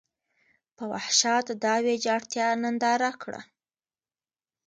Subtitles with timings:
[0.75, 3.41] په وحشت دا ویجاړتیا ننداره کړه.